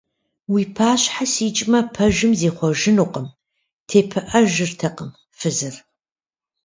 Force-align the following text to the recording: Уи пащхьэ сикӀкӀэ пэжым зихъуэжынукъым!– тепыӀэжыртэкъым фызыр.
Уи 0.53 0.63
пащхьэ 0.75 1.25
сикӀкӀэ 1.33 1.79
пэжым 1.93 2.31
зихъуэжынукъым!– 2.39 3.27
тепыӀэжыртэкъым 3.87 5.09
фызыр. 5.37 5.75